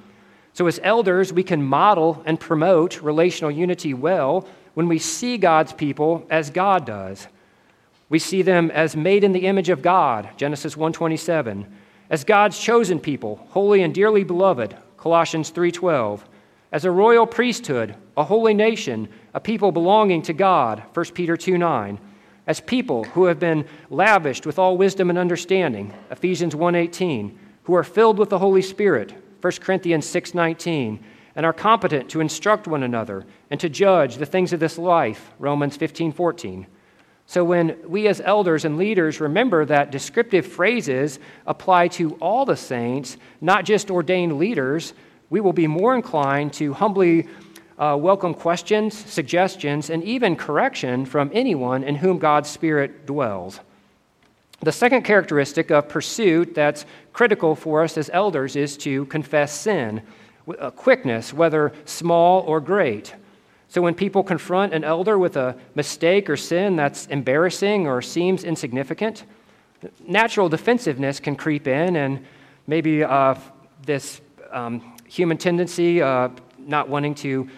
[0.59, 4.45] So, as elders, we can model and promote relational unity well
[4.75, 7.29] when we see God's people as God does.
[8.09, 11.65] We see them as made in the image of God, Genesis 1:27,
[12.11, 16.25] as God's chosen people, holy and dearly beloved, Colossians 3:12,
[16.73, 22.01] as a royal priesthood, a holy nation, a people belonging to God, 1 Peter 2:9,
[22.49, 27.85] as people who have been lavished with all wisdom and understanding, Ephesians 1:18, who are
[27.85, 30.99] filled with the Holy Spirit, 1 Corinthians 6:19,
[31.37, 35.33] and are competent to instruct one another and to judge the things of this life,
[35.39, 36.67] Romans 15:14.
[37.27, 42.57] So when we as elders and leaders remember that descriptive phrases apply to all the
[42.57, 44.95] saints, not just ordained leaders,
[45.31, 47.29] we will be more inclined to humbly
[47.79, 53.61] uh, welcome questions, suggestions, and even correction from anyone in whom God's Spirit dwells.
[54.61, 60.03] The second characteristic of pursuit that's critical for us as elders is to confess sin,
[60.59, 63.15] a quickness, whether small or great.
[63.69, 68.43] So when people confront an elder with a mistake or sin that's embarrassing or seems
[68.43, 69.25] insignificant,
[70.07, 72.25] natural defensiveness can creep in, and
[72.67, 73.37] maybe uh,
[73.85, 77.49] this um, human tendency, uh, not wanting to,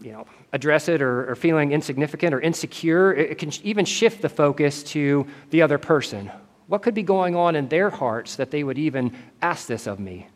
[0.00, 4.22] you know, address it or, or feeling insignificant or insecure, it, it can even shift
[4.22, 6.30] the focus to the other person.
[6.66, 9.98] What could be going on in their hearts that they would even ask this of
[9.98, 10.28] me?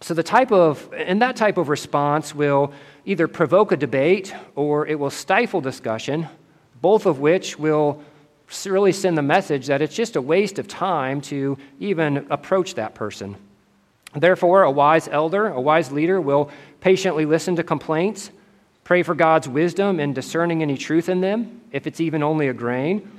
[0.00, 2.72] So, the type of, and that type of response will
[3.04, 6.28] either provoke a debate or it will stifle discussion,
[6.80, 8.02] both of which will
[8.66, 12.94] really send the message that it's just a waste of time to even approach that
[12.94, 13.36] person.
[14.14, 18.30] Therefore, a wise elder, a wise leader, will patiently listen to complaints
[18.84, 22.52] Pray for God's wisdom in discerning any truth in them, if it's even only a
[22.52, 23.10] grain.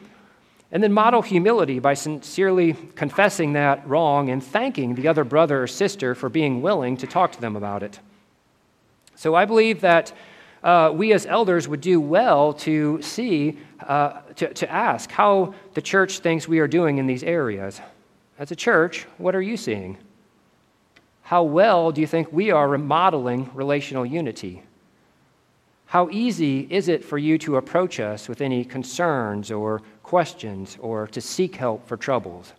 [0.72, 5.68] And then model humility by sincerely confessing that wrong and thanking the other brother or
[5.68, 8.00] sister for being willing to talk to them about it.
[9.16, 10.12] So I believe that
[10.64, 15.82] uh, we as elders would do well to see, uh, to, to ask how the
[15.82, 17.80] church thinks we are doing in these areas.
[18.40, 19.98] As a church, what are you seeing?
[21.22, 24.64] How well do you think we are remodeling relational unity?
[25.94, 31.06] How easy is it for you to approach us with any concerns or questions or
[31.10, 32.52] to seek help for troubles?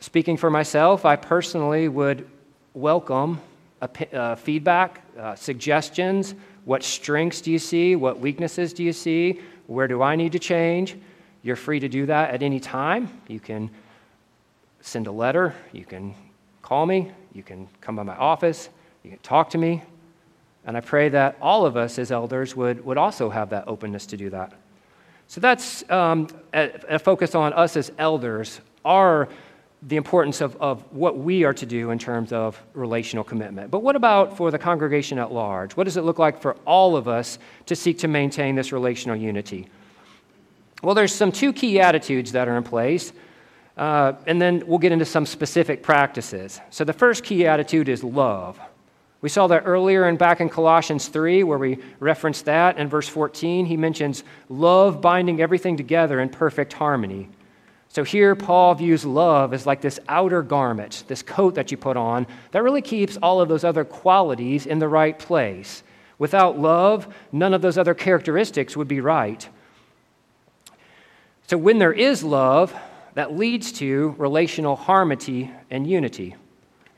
[0.00, 2.28] Speaking for myself, I personally would
[2.74, 3.40] welcome
[3.80, 6.34] uh, feedback, uh, suggestions.
[6.64, 7.94] What strengths do you see?
[7.94, 9.40] What weaknesses do you see?
[9.68, 10.96] Where do I need to change?
[11.44, 13.08] You're free to do that at any time.
[13.28, 13.70] You can
[14.80, 16.16] send a letter, you can
[16.60, 18.68] call me, you can come by my office,
[19.04, 19.84] you can talk to me.
[20.64, 24.06] And I pray that all of us as elders would, would also have that openness
[24.06, 24.52] to do that.
[25.28, 29.28] So that's um, a, a focus on us as elders, our
[29.82, 33.70] the importance of, of what we are to do in terms of relational commitment.
[33.70, 35.76] But what about for the congregation at large?
[35.76, 39.16] What does it look like for all of us to seek to maintain this relational
[39.16, 39.68] unity?
[40.82, 43.12] Well, there's some two key attitudes that are in place,
[43.76, 46.60] uh, and then we'll get into some specific practices.
[46.70, 48.58] So the first key attitude is love.
[49.20, 52.78] We saw that earlier and back in Colossians 3, where we referenced that.
[52.78, 57.28] In verse 14, he mentions love binding everything together in perfect harmony.
[57.88, 61.96] So here, Paul views love as like this outer garment, this coat that you put
[61.96, 65.82] on, that really keeps all of those other qualities in the right place.
[66.18, 69.48] Without love, none of those other characteristics would be right.
[71.48, 72.74] So when there is love,
[73.14, 76.36] that leads to relational harmony and unity.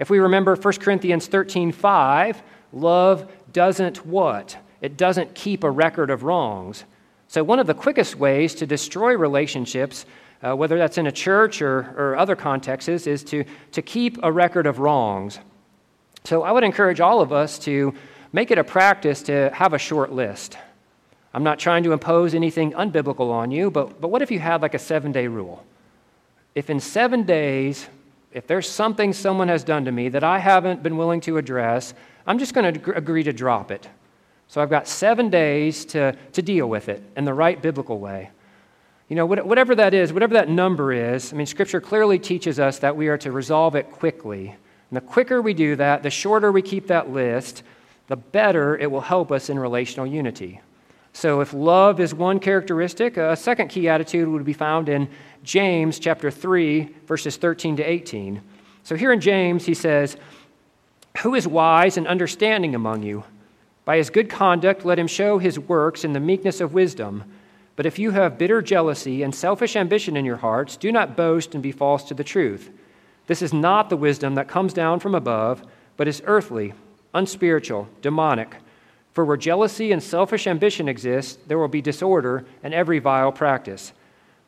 [0.01, 2.43] If we remember 1 Corinthians 13 5,
[2.73, 4.57] love doesn't what?
[4.81, 6.85] It doesn't keep a record of wrongs.
[7.29, 10.05] So, one of the quickest ways to destroy relationships
[10.43, 14.33] uh, whether that's in a church or, or other contexts, is to, to keep a
[14.33, 15.39] record of wrongs.
[16.25, 17.95] So I would encourage all of us to
[18.33, 20.57] make it a practice to have a short list.
[21.33, 24.63] I'm not trying to impose anything unbiblical on you, but, but what if you had
[24.63, 25.65] like a seven day rule?
[26.55, 27.87] If in seven days,
[28.33, 31.95] if there's something someone has done to me that I haven't been willing to address,
[32.27, 33.89] I'm just going to agree to drop it.
[34.47, 38.31] So I've got seven days to, to deal with it in the right biblical way.
[39.09, 42.79] You know, whatever that is, whatever that number is, I mean, Scripture clearly teaches us
[42.79, 44.49] that we are to resolve it quickly.
[44.49, 47.65] And the quicker we do that, the shorter we keep that list,
[48.07, 50.61] the better it will help us in relational unity.
[51.13, 55.09] So, if love is one characteristic, a second key attitude would be found in
[55.43, 58.41] James chapter 3, verses 13 to 18.
[58.85, 60.17] So, here in James, he says,
[61.23, 63.25] Who is wise and understanding among you?
[63.85, 67.25] By his good conduct, let him show his works in the meekness of wisdom.
[67.75, 71.55] But if you have bitter jealousy and selfish ambition in your hearts, do not boast
[71.55, 72.71] and be false to the truth.
[73.27, 75.63] This is not the wisdom that comes down from above,
[75.97, 76.75] but is earthly,
[77.15, 78.57] unspiritual, demonic.
[79.13, 83.93] For where jealousy and selfish ambition exist, there will be disorder and every vile practice.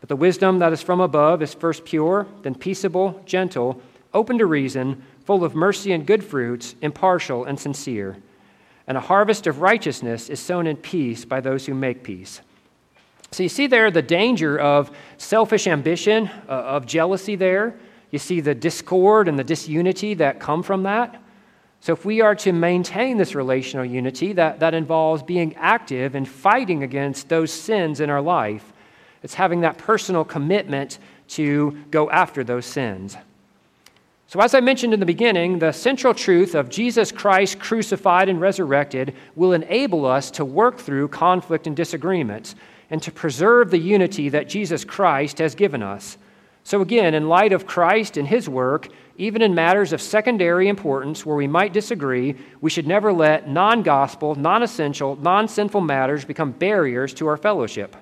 [0.01, 3.81] But the wisdom that is from above is first pure, then peaceable, gentle,
[4.15, 8.17] open to reason, full of mercy and good fruits, impartial and sincere.
[8.87, 12.41] And a harvest of righteousness is sown in peace by those who make peace.
[13.31, 17.75] So you see there the danger of selfish ambition, uh, of jealousy there.
[18.11, 21.23] You see the discord and the disunity that come from that.
[21.83, 26.29] So if we are to maintain this relational unity, that, that involves being active and
[26.29, 28.73] fighting against those sins in our life.
[29.25, 33.17] It's having that personal commitment to go after those sins.
[34.29, 38.41] So, as I mentioned in the beginning, the central truth of Jesus Christ crucified and
[38.41, 42.55] resurrected will enable us to work through conflict and disagreements
[42.91, 46.17] and to preserve the unity that Jesus Christ has given us.
[46.65, 51.27] So, again, in light of Christ and his work, even in matters of secondary importance
[51.27, 56.25] where we might disagree, we should never let non gospel, non essential, non sinful matters
[56.25, 57.97] become barriers to our fellowship.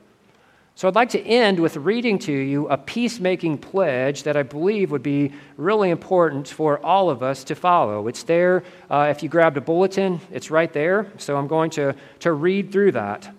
[0.75, 4.91] So, I'd like to end with reading to you a peacemaking pledge that I believe
[4.91, 8.09] would be really important for all of us to follow.
[8.09, 8.63] It's there.
[8.91, 11.11] Uh, if you grabbed a bulletin, it's right there.
[11.17, 13.35] So, I'm going to, to read through that.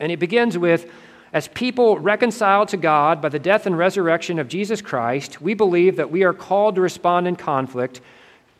[0.00, 0.90] And it begins with
[1.32, 5.96] As people reconciled to God by the death and resurrection of Jesus Christ, we believe
[5.96, 8.00] that we are called to respond in conflict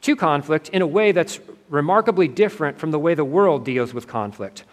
[0.02, 4.06] to conflict in a way that's remarkably different from the way the world deals with
[4.06, 4.64] conflict.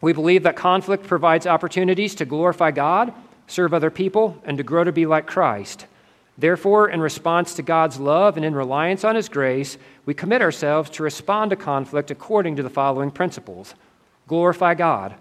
[0.00, 3.12] We believe that conflict provides opportunities to glorify God,
[3.46, 5.86] serve other people, and to grow to be like Christ.
[6.38, 10.88] Therefore, in response to God's love and in reliance on His grace, we commit ourselves
[10.90, 13.74] to respond to conflict according to the following principles
[14.26, 15.14] glorify God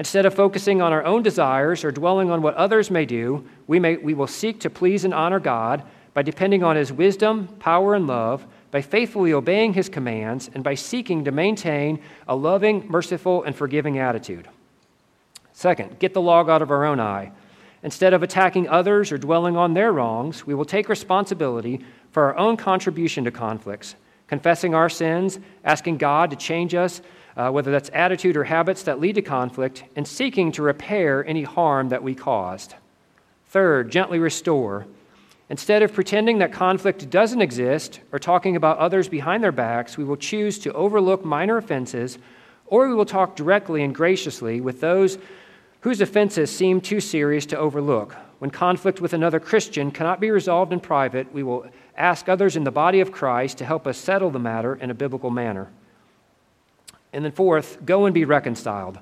[0.00, 3.78] Instead of focusing on our own desires or dwelling on what others may do, we,
[3.78, 5.82] may, we will seek to please and honor God
[6.14, 10.74] by depending on His wisdom, power, and love, by faithfully obeying His commands, and by
[10.74, 14.48] seeking to maintain a loving, merciful, and forgiving attitude.
[15.52, 17.30] Second, get the log out of our own eye.
[17.82, 22.38] Instead of attacking others or dwelling on their wrongs, we will take responsibility for our
[22.38, 23.96] own contribution to conflicts,
[24.28, 27.02] confessing our sins, asking God to change us
[27.36, 31.42] uh, whether that's attitude or habits that lead to conflict, and seeking to repair any
[31.42, 32.74] harm that we caused.
[33.48, 34.86] Third, gently restore.
[35.48, 40.04] Instead of pretending that conflict doesn't exist or talking about others behind their backs, we
[40.04, 42.18] will choose to overlook minor offenses,
[42.66, 45.18] or we will talk directly and graciously with those
[45.80, 48.14] whose offenses seem too serious to overlook.
[48.38, 51.66] When conflict with another Christian cannot be resolved in private, we will
[51.96, 54.94] ask others in the body of Christ to help us settle the matter in a
[54.94, 55.68] biblical manner.
[57.12, 58.98] And then, fourth, go and be reconciled.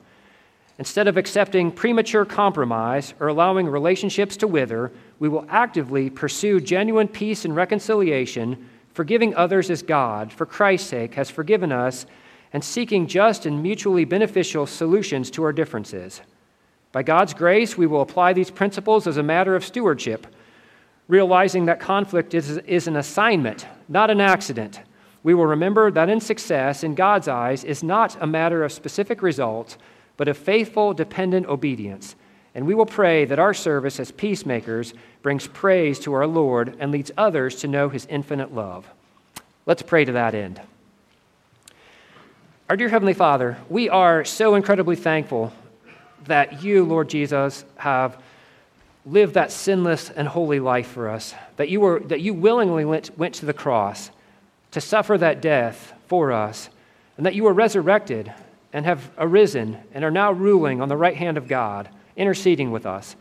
[0.78, 7.08] Instead of accepting premature compromise or allowing relationships to wither, we will actively pursue genuine
[7.08, 12.06] peace and reconciliation, forgiving others as God, for Christ's sake, has forgiven us,
[12.52, 16.20] and seeking just and mutually beneficial solutions to our differences.
[16.92, 20.26] By God's grace, we will apply these principles as a matter of stewardship,
[21.08, 24.80] realizing that conflict is, is an assignment, not an accident.
[25.22, 29.22] We will remember that in success, in God's eyes, is not a matter of specific
[29.22, 29.76] results,
[30.16, 32.14] but of faithful, dependent obedience.
[32.54, 36.90] And we will pray that our service as peacemakers brings praise to our Lord and
[36.90, 38.88] leads others to know his infinite love.
[39.66, 40.60] Let's pray to that end.
[42.70, 45.52] Our dear Heavenly Father, we are so incredibly thankful
[46.24, 48.20] that you, Lord Jesus, have
[49.06, 53.16] lived that sinless and holy life for us, that you, were, that you willingly went,
[53.16, 54.10] went to the cross
[54.78, 56.70] to suffer that death for us,
[57.16, 58.32] and that you were resurrected
[58.72, 62.86] and have arisen and are now ruling on the right hand of God, interceding with
[62.86, 63.16] us.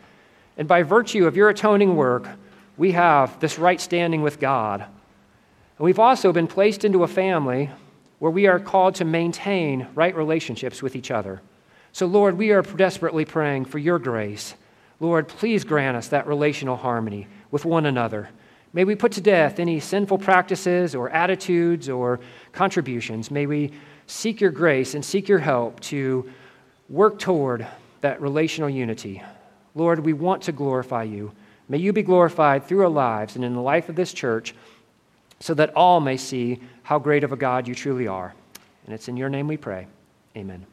[0.55, 2.27] And by virtue of your atoning work,
[2.77, 4.81] we have this right standing with God.
[4.81, 7.71] And we've also been placed into a family
[8.19, 11.41] where we are called to maintain right relationships with each other.
[11.91, 14.53] So, Lord, we are desperately praying for your grace.
[14.99, 18.29] Lord, please grant us that relational harmony with one another.
[18.73, 22.19] May we put to death any sinful practices or attitudes or
[22.51, 23.31] contributions.
[23.31, 23.71] May we
[24.07, 26.29] seek your grace and seek your help to
[26.89, 27.67] work toward
[28.01, 29.21] that relational unity.
[29.75, 31.31] Lord, we want to glorify you.
[31.69, 34.55] May you be glorified through our lives and in the life of this church
[35.39, 38.33] so that all may see how great of a God you truly are.
[38.85, 39.87] And it's in your name we pray.
[40.35, 40.65] Amen.